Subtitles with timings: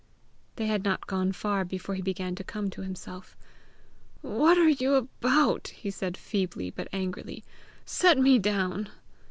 [0.55, 3.37] They had not gone far before he began to come to himself.
[4.23, 7.43] "What are you about?" he said feebly but angrily.
[7.85, 8.89] "Set me down."